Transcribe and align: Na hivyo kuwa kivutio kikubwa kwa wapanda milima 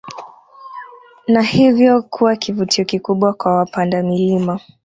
Na 1.27 1.41
hivyo 1.41 2.03
kuwa 2.03 2.35
kivutio 2.35 2.85
kikubwa 2.85 3.33
kwa 3.33 3.55
wapanda 3.57 4.03
milima 4.03 4.59